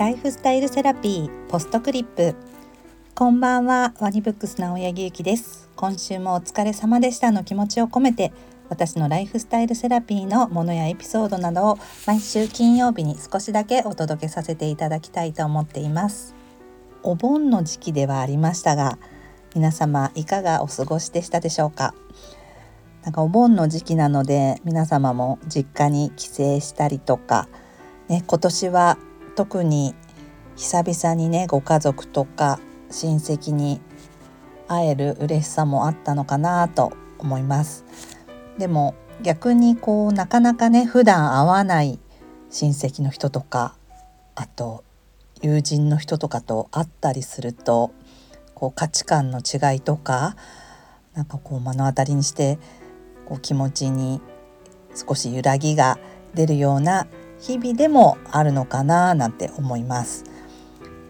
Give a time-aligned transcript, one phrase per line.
[0.00, 2.34] ライフスタイルセラピーポストクリップ。
[3.14, 5.68] こんばんはワニブックスの親木ゆきです。
[5.76, 8.32] 今週もお疲れ様でしたの気持ちを込めて
[8.70, 16.34] 私のライフスタイルセラピーのものやエピソードなどを毎週金曜日に少しだけお届けさせていただきたいと思っています。
[17.02, 18.98] お盆の時期ではありましたが
[19.54, 21.94] 皆様いかがお過ごしでしたでしょうか？
[23.02, 27.50] なんかお盆の時期なので皆様も実家に帰省したりとか、
[28.08, 28.96] ね、今年は
[29.40, 29.94] 特に
[30.54, 33.80] 久々にねご家族とか親戚に
[34.68, 37.86] 会える嬉しさもあったのかなと思います。
[38.58, 41.98] でも逆にこうなかなかね普段会わない
[42.50, 43.76] 親戚の人とか
[44.34, 44.84] あと
[45.40, 47.94] 友人の人とかと会ったりすると
[48.54, 50.36] こう価値観の違いとか
[51.14, 52.58] なんかこう目の当たりにして
[53.24, 54.20] こう気持ちに
[54.94, 55.98] 少し揺らぎが
[56.34, 57.06] 出るような
[57.40, 60.24] 日々でもあるのかななんて思います。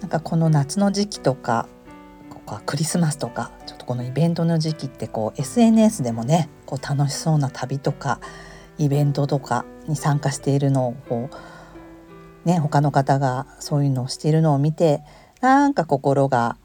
[0.00, 1.68] なんかこの夏の時期とか
[2.30, 8.20] ここはクリスマスとかちょっとこのイベントの時期ってこう SNS でもねこう楽しそうな旅とか
[8.78, 11.30] イベントとかに参加しているのをこ
[12.44, 15.02] うね他の方がそういうのをしているのを見て
[15.40, 16.56] なんか心が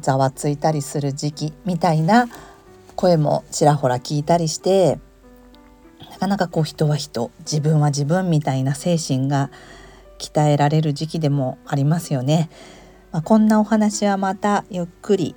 [0.00, 2.26] ざわついたりする時期みたいな
[2.96, 4.98] 声もちらほら聞いたりして
[6.12, 9.50] なかなかこう人は人自分は自分みたいな精神が
[10.18, 12.50] 鍛えられる時期でもありますよね。
[13.12, 15.34] まあ、こんなお話はまたゆっくり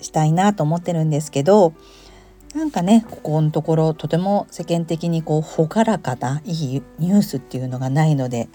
[0.00, 1.72] したいなと思ってるんですけど
[2.54, 8.48] なんかねここのところとても世間的にこう朗らかないいニュースっていうのがないので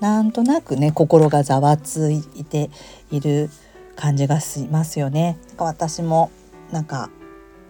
[0.00, 2.70] なんとなくね心がざわついて
[3.10, 3.50] いる
[3.96, 5.38] 感じがしますよね。
[5.48, 6.30] なんか私も
[6.70, 7.10] なんか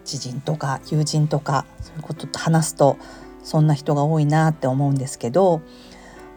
[0.04, 2.96] 知人とか友人とかそういうことと話すと
[3.42, 5.62] そんな人が多いなって思うんですけど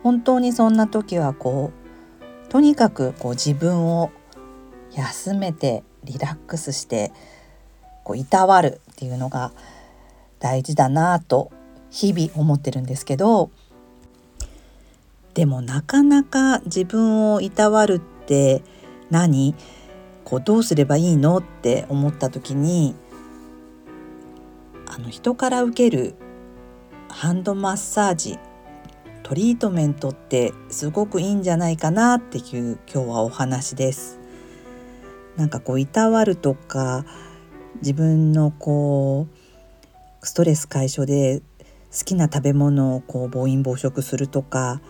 [0.04, 1.72] 本当にそんな時はこ
[2.48, 4.12] うとにかくこう自分を
[4.94, 7.12] 休めてリラックスして
[8.04, 9.52] こういたわるっていうのが
[10.40, 11.52] 大事だなと
[11.90, 13.50] 日々思ってるんですけど
[15.34, 18.62] でもなかなか自分をいたわるって
[19.10, 19.54] 何？
[20.24, 21.38] こうどうすればいいの？
[21.38, 22.96] って思った時に
[24.88, 26.16] あの人から受ける
[27.10, 28.38] ハンドマッサージ
[29.24, 34.20] トリートメントってすごくいいんじゃないかなっていう今日はお話です。
[35.36, 37.06] なんかこういたわるとか
[37.82, 39.28] 自分のこ
[40.22, 41.42] うストレス解消で
[41.92, 44.82] 好きな食べ物をこう暴飲暴食するとか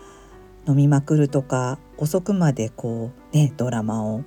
[0.68, 4.22] 飲みまくるとか遅くまでこうねドラマを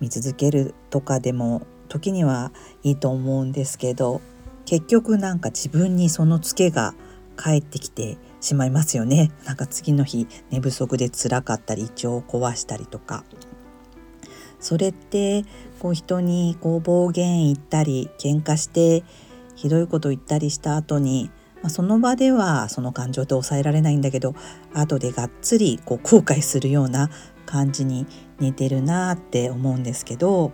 [0.00, 4.20] 見続けるとかでも時にはいいと思うんですけど
[4.64, 6.94] 結局なんか自分にそのツケが
[7.42, 9.32] 返ってきてしまいますよね。
[9.44, 13.24] なんか次の日寝不足で辛かったり胃腸を壊したりとか。
[14.60, 15.44] それって
[15.80, 19.02] こう人にこう暴言言ったり喧嘩して
[19.56, 21.32] ひどいこと言ったりした後に、
[21.62, 24.36] ま、その場ではその感情って抑えられないんだけど
[24.72, 27.10] 後でがっつりこう後悔するような
[27.44, 28.06] 感じに
[28.38, 30.52] 似てるなって思うんですけど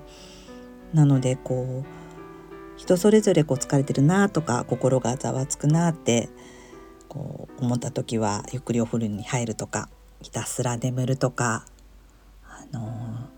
[0.94, 6.30] なのでこう人それぞれこう疲れてるなとか心がざわつくなって
[7.08, 9.88] こう思った時はゆっくりお風呂に入るとか
[10.22, 11.64] ひたすら眠るとか
[12.44, 13.28] あの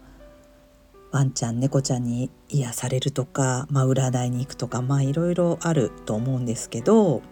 [1.12, 7.22] ワンちゃん猫ちゃんに癒されるとか、まあ、占いに行くとかまあいろいろあると思うんですけど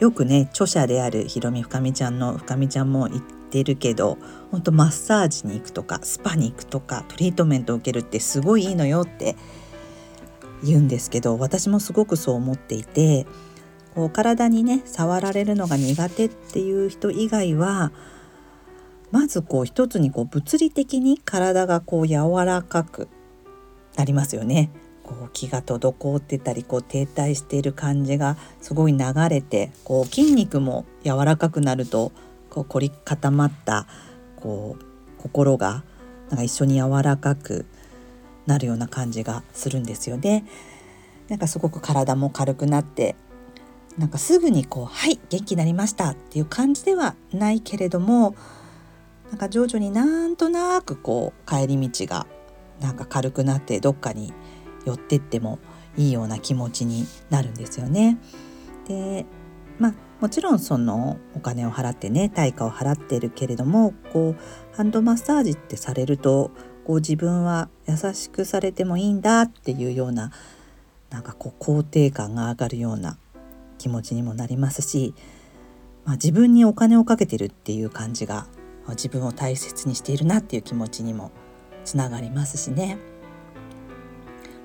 [0.00, 4.18] よくね著者であるひろみ深みちゃんの深みちゃんも言ってるけど
[4.50, 9.36] 本当マッサージに行くとかスパに行くとかトリートメントを受けるってすごいいいのよって
[10.64, 13.26] 言うんですけど私もすごくそう思っていて
[13.94, 17.92] こう体にね触られるのが苦手っていう人以外は
[19.10, 23.08] まずこう一つにこう物理的に体がこう柔らかく
[23.96, 24.70] なりますよね。
[25.02, 28.98] こう気が滞ってたりこう停滞している感じがすごい流
[29.28, 32.12] れてこう筋肉も柔らかくなると
[32.48, 33.86] こう凝り固まった
[34.36, 34.84] こう
[35.18, 35.84] 心が
[36.30, 37.66] なんか一緒に柔らかく
[38.46, 40.44] なるような感じがするんですよね。
[41.28, 43.16] なんかすごく体も軽くなって
[43.98, 48.34] なんかすぐにこう「はい元気になりました」っていう感じではないけれども
[49.30, 52.26] なんか徐々になんとなくこう帰り道が
[52.80, 54.32] なんか軽くなってどっかに
[54.84, 55.58] 寄ってっても
[55.96, 58.18] いいような気持ちになるんですよね。
[58.88, 59.26] で
[59.78, 66.50] まあもちろんそのお金を払ってね対価を払ってるけれどもこうハンドマッサージってされると
[66.84, 70.30] こう自分は優しくされてもいいんだっていうような
[71.10, 73.18] なんかこう肯定感が上がるような
[73.82, 75.12] 気持ちにもなりますし、
[76.04, 78.46] まあ、自分にお金をかけてるっていう感じが
[78.90, 81.32] 自分を大切にしているなっていう気持ちにも
[81.84, 82.98] つながりますしね。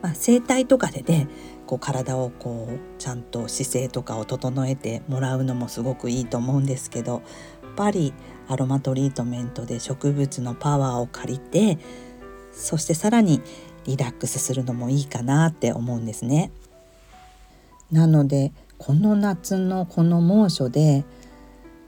[0.04, 1.28] まあ、整体とかでね
[1.66, 7.24] こう体をこうちゃんと姿勢とかを整えてもらうのもすごくいいと思うんですけど
[7.64, 8.14] やっぱり
[8.48, 11.80] アロマトリートメントで植物のパワーを借りて
[12.52, 13.42] そしてさらに
[13.86, 16.52] リラックスするのもいいかなって思うんですね。
[17.92, 21.06] なのでこの夏のこの猛暑で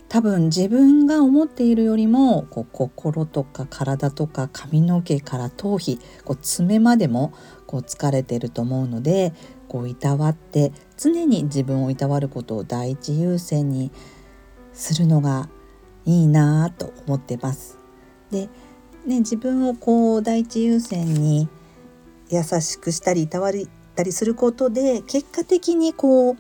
[0.10, 7.32] 多分自分が思っているよりもこう心とか体とか髪の毛から頭皮こう爪までも
[7.68, 9.34] こう疲れてると思うので
[9.68, 13.92] こういたわって常に自分をいたわることを第一優先に
[14.74, 15.48] するのが
[16.06, 17.78] いいなと思ってます。
[18.32, 18.50] で、
[19.06, 21.48] ね、自分をこう第一優先に
[22.30, 23.54] 優しくしたりいたわっ
[23.96, 26.38] たりすることで結果的にこう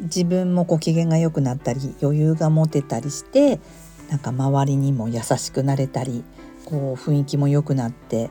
[0.00, 3.60] 自分もこう機嫌が良くなったり余裕が持てたりして
[4.10, 6.24] なんか周りにも優しくなれたり
[6.64, 8.30] こう雰囲気も良くなって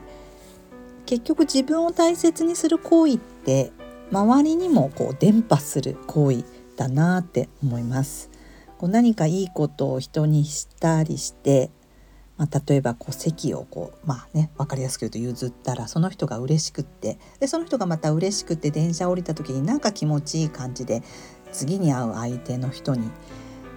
[1.06, 3.72] 結局自分を大切にする行為って
[4.10, 6.44] 周りにもこう伝播する行為
[6.76, 8.30] だなって思います。
[8.78, 11.70] こう何かいいことを人にしたりして、
[12.36, 21.02] まあ、例えばこう席をこうまあね分かりやすく言うと譲ったらその人が嬉しくってでその人がまた嬉しくって電車降りた時になんか気持ちいい感じで
[21.52, 23.10] 次に会う相手の人に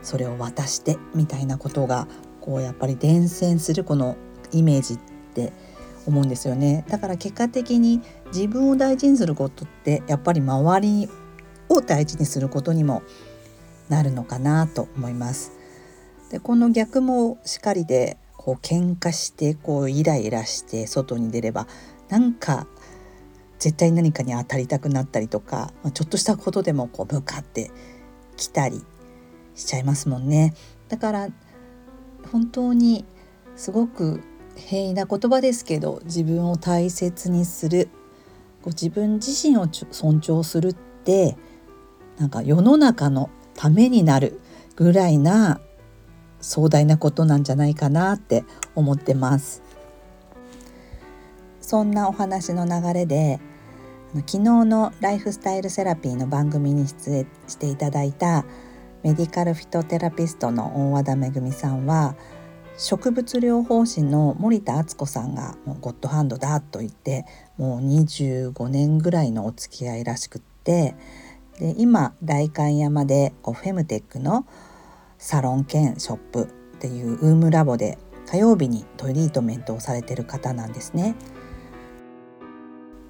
[0.02, 2.08] それを渡してみたいなことが
[2.42, 4.18] こうやっぱり伝染するこの
[4.52, 4.98] イメージっ
[5.34, 5.52] て
[6.06, 11.10] 思うんですよねだから結果的に自分を大事にすることってやっぱり周り
[11.70, 13.02] を大事にすることにも
[13.90, 15.52] なるのかなと思います。
[16.32, 21.68] でこの逆もしかりでこう喧嘩してこうイライラして外に出れば
[22.10, 22.68] なんか
[23.66, 27.72] 絶対何かに当たりたくなったりとかちょっとしたことでもこう向かって
[28.38, 28.86] きたり
[29.56, 30.54] しちゃいますもんね。
[30.88, 31.30] だから
[32.32, 33.06] 本当に
[33.56, 34.22] すごく
[34.56, 37.90] 平易な言葉ですけど自分を大切にする
[38.62, 41.36] こう自分自身を尊重するって
[42.20, 44.42] なんか世の中のためになる
[44.76, 45.60] ぐらいな
[46.40, 48.44] 壮大なことなんじゃないかなって
[48.76, 49.64] 思ってます。
[51.62, 53.40] そんなお話の流れで
[54.14, 58.46] 昨日のライフスタイルセラピーの番組に出演していただいた
[59.04, 62.16] メディカルフィトテラピストの大和田めぐみさんは
[62.78, 67.26] 植物療法士の森田敦子さんがゴッドハンドだと言って
[67.58, 70.96] もう25年ぐらいのお付き合いらしくって
[71.60, 74.46] で今代官山でフェムテックの
[75.18, 76.46] サロン兼ショップっ
[76.80, 77.98] ていうウームラボで
[78.30, 81.16] 火曜日にトリートメントをされてる方なんですね。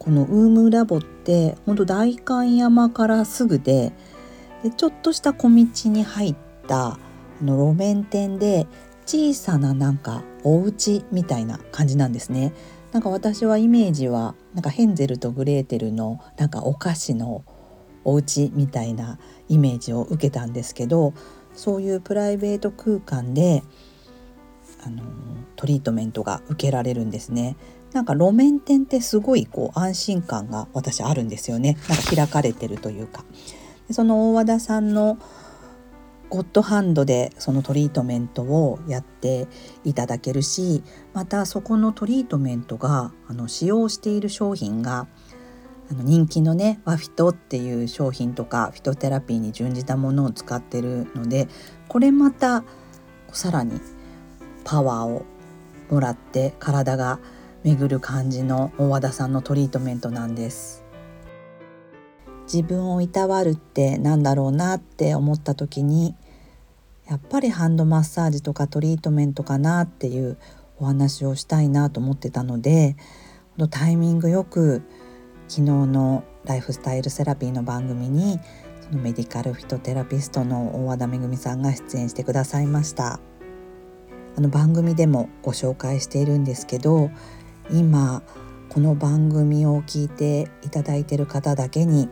[0.05, 3.91] このウームラボって本当代官山からすぐで
[4.63, 6.35] でちょっとした小道に入っ
[6.67, 6.99] た
[7.41, 8.67] あの路面店で
[9.07, 12.53] 小さななんかお家みたいな感じなんですね。
[12.91, 17.43] なんか私はイメージはなんかヘンゼルとグレーテルのなんかお菓子の
[18.05, 19.19] お家みたいな
[19.49, 21.13] イメージを受けたんですけど
[21.53, 23.63] そういうプライベート空間で
[24.85, 25.03] あの
[25.55, 27.57] トリートメントが受けられるんですね。
[27.95, 31.77] なんか路面店ってすごいこう安心感が私あるんですよね。
[31.87, 33.23] なんか開かれてるというか。
[33.89, 35.17] その大和田さんの
[36.29, 39.47] ゴッドハンドでそのトリートメントをやって
[39.85, 40.83] いただけるし
[41.13, 45.07] またそこのトリートメントがあの使用している商品が
[45.89, 51.47] あの人気のねワフィトっていう商品とかフィトテラピーに準じたものを使ってるので
[51.87, 52.63] これまた
[53.31, 53.79] さらに
[54.63, 55.25] パワーを
[55.91, 57.19] もらって体が
[57.65, 60.85] 巡る感じの大和田さんのトリートメントなんです。
[62.43, 66.13] 自分をいたわるってなんだろうなって思った時に
[67.09, 70.37] やっぱりハンドマッサージとかトリートメントかなっていう
[70.77, 72.97] お話をしたいなと思ってたので
[73.71, 74.83] タイミングよく
[75.47, 78.39] 昨日のライフスタイルセラピーの番組に
[78.79, 83.19] そのメディカルフィトテラピストの大和田めぐみさんが出演してくださいました
[84.37, 87.09] あの番組でもご紹介しているんですけど
[87.71, 88.21] 今
[88.69, 92.09] この番組を聞いていただいている方だけに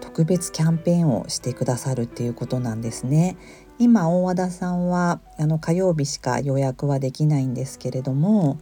[0.00, 3.36] 特別キャンペーンをしてくださるっていうことなんですね。
[3.78, 8.58] 今大和田さんはあの火曜日しか予約はできないんですけれども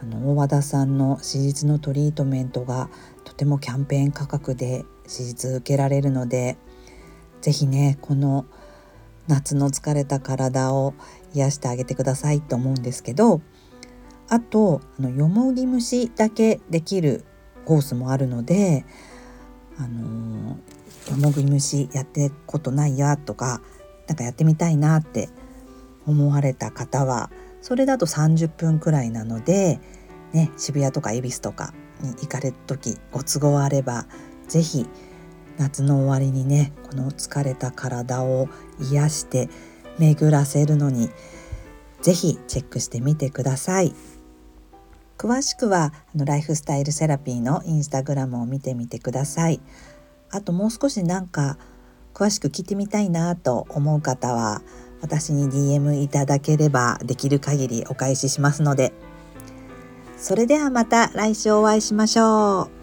[0.00, 2.90] あの大和田さんの手術のトリートメントが
[3.24, 6.58] とてもキャンペーン価格で手術受けられるので
[7.40, 8.44] 是非ねこの
[9.26, 10.94] 夏の疲れた体を
[11.34, 13.40] 癒してあげてくださいと思うんですけど
[14.28, 17.24] あとあのよもぎ虫だけできる
[17.64, 18.84] コースもあるので
[19.78, 20.58] あの
[21.10, 23.60] よもぎ虫やってことないやとか
[24.08, 25.28] 何かやってみたいなって
[26.06, 27.30] 思われた方は
[27.60, 29.80] それだと30分くらいなので、
[30.32, 34.06] ね、渋谷とか恵比寿とかに行かれる時ご都合あれば
[34.48, 34.86] 是非
[35.58, 39.48] 夏の終わりにねこの疲れた体を癒して
[39.98, 41.10] 巡らせるのに
[42.02, 43.94] 是非チェックしてみてください。
[45.18, 49.60] 詳しくはあのライフスタイルセラピーのインスタグラムを見てみてください。
[50.30, 51.56] あともう少しなんか
[52.14, 54.62] 詳しく聞いてみたいなと思う方は
[55.00, 58.92] 私に DM いただければできる限りお返ししますので
[60.16, 62.75] それではまた来週お会いしましょう。